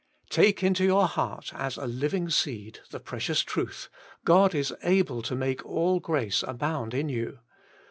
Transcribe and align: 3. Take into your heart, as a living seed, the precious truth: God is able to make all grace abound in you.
3. 0.31 0.45
Take 0.45 0.63
into 0.63 0.83
your 0.83 1.05
heart, 1.05 1.51
as 1.53 1.77
a 1.77 1.85
living 1.85 2.27
seed, 2.31 2.79
the 2.89 2.99
precious 2.99 3.41
truth: 3.41 3.87
God 4.25 4.55
is 4.55 4.73
able 4.81 5.21
to 5.21 5.35
make 5.35 5.63
all 5.63 5.99
grace 5.99 6.41
abound 6.41 6.95
in 6.95 7.07
you. 7.07 7.37